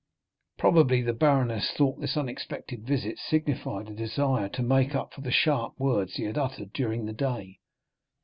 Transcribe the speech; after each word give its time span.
Probably 0.57 1.03
the 1.03 1.13
baroness 1.13 1.69
thought 1.77 2.01
this 2.01 2.17
unexpected 2.17 2.87
visit 2.87 3.19
signified 3.19 3.87
a 3.87 3.93
desire 3.93 4.49
to 4.49 4.63
make 4.63 4.95
up 4.95 5.13
for 5.13 5.21
the 5.21 5.29
sharp 5.29 5.79
words 5.79 6.15
he 6.15 6.23
had 6.23 6.39
uttered 6.39 6.73
during 6.73 7.05
the 7.05 7.13
day. 7.13 7.59